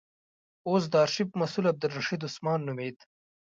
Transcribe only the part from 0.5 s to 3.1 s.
اوس د آرشیف مسئول عبدالرشید عثمان نومېد.